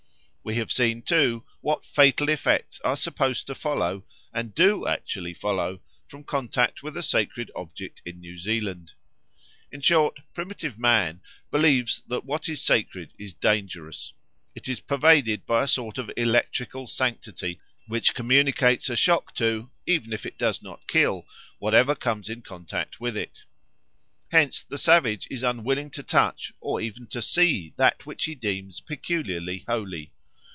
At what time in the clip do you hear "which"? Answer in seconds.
17.85-18.15, 28.07-28.25